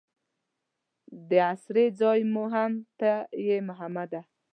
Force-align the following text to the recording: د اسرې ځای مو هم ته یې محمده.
د 1.29 1.31
اسرې 1.53 1.85
ځای 1.99 2.19
مو 2.33 2.43
هم 2.53 2.71
ته 2.99 3.11
یې 3.47 3.57
محمده. 3.67 4.21